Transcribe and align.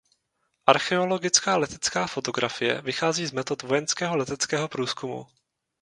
Archeologická 0.67 1.57
letecká 1.57 2.07
fotografie 2.07 2.81
vychází 2.81 3.25
z 3.25 3.31
metod 3.31 3.61
vojenského 3.63 4.15
leteckého 4.17 4.67
průzkumu. 4.67 5.27